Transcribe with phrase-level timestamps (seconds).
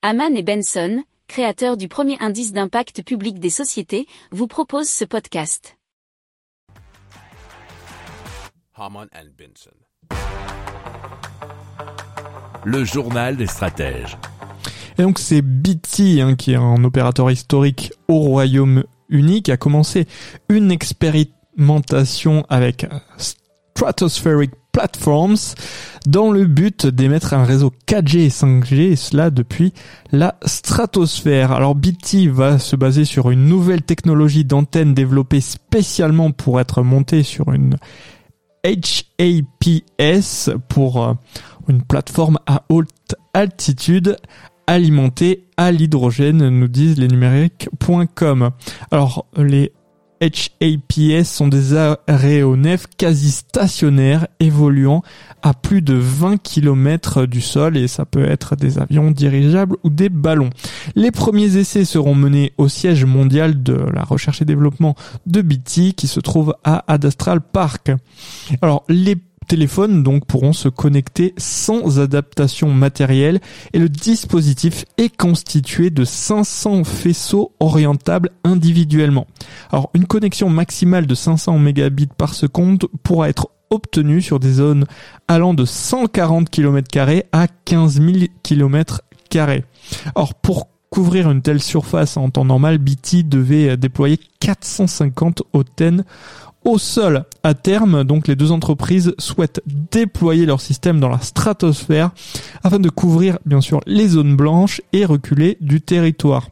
[0.00, 5.76] Haman et Benson, créateurs du premier indice d'impact public des sociétés, vous proposent ce podcast.
[8.76, 9.72] Haman and Benson.
[12.64, 14.16] Le journal des stratèges.
[14.98, 20.06] Et donc c'est BT hein, qui est un opérateur historique au Royaume-Uni qui a commencé
[20.48, 22.86] une expérimentation avec
[23.16, 24.52] Stratospheric
[26.06, 29.72] Dans le but d'émettre un réseau 4G et 5G et cela depuis
[30.12, 31.52] la stratosphère.
[31.52, 37.22] Alors BT va se baser sur une nouvelle technologie d'antenne développée spécialement pour être montée
[37.22, 37.76] sur une
[38.64, 41.14] HAPS pour euh,
[41.68, 44.16] une plateforme à haute altitude
[44.66, 48.50] alimentée à l'hydrogène, nous disent les numériques.com.
[48.90, 49.72] Alors, les
[50.20, 51.74] HAPS sont des
[52.06, 55.02] aéronefs quasi stationnaires évoluant
[55.42, 59.90] à plus de 20 km du sol et ça peut être des avions dirigeables ou
[59.90, 60.50] des ballons.
[60.94, 65.92] Les premiers essais seront menés au siège mondial de la recherche et développement de BT
[65.96, 67.92] qui se trouve à Adastral Park.
[68.62, 69.16] Alors les
[69.48, 73.40] téléphones donc pourront se connecter sans adaptation matérielle
[73.72, 79.26] et le dispositif est constitué de 500 faisceaux orientables individuellement.
[79.72, 84.84] Alors une connexion maximale de 500 mégabits par seconde pourra être obtenue sur des zones
[85.26, 86.88] allant de 140 km
[87.32, 89.02] à 15 000 km.
[90.14, 96.04] Or pour couvrir une telle surface en temps normal, BT devait déployer 450 antennes
[96.64, 97.24] au sol.
[97.42, 102.10] À terme, donc les deux entreprises souhaitent déployer leur système dans la stratosphère
[102.62, 106.48] afin de couvrir bien sûr les zones blanches et reculer du territoire.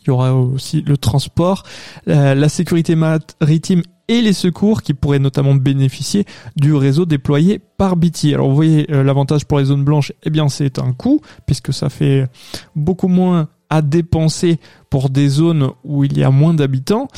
[0.00, 1.64] Il y aura aussi le transport,
[2.08, 6.24] euh, la sécurité maritime et les secours qui pourraient notamment bénéficier
[6.56, 8.34] du réseau déployé par BT.
[8.34, 11.72] Alors vous voyez euh, l'avantage pour les zones blanches, eh bien c'est un coût puisque
[11.72, 12.26] ça fait
[12.74, 14.58] beaucoup moins à dépenser
[14.90, 17.08] pour des zones où il y a moins d'habitants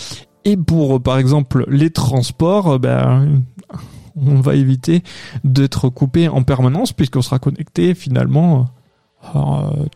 [0.45, 3.43] et pour, par exemple, les transports, ben,
[4.17, 5.03] on va éviter
[5.43, 8.67] d'être coupé en permanence puisqu'on sera connecté finalement
[9.35, 9.87] euh,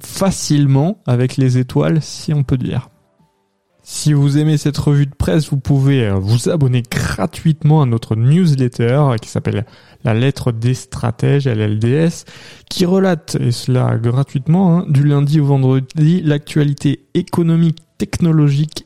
[0.00, 2.90] facilement avec les étoiles, si on peut dire.
[3.88, 8.16] Si vous aimez cette revue de presse, vous pouvez euh, vous abonner gratuitement à notre
[8.16, 9.64] newsletter qui s'appelle
[10.02, 12.24] La lettre des stratèges, LLDS,
[12.68, 18.85] qui relate, et cela gratuitement, hein, du lundi au vendredi, l'actualité économique, technologique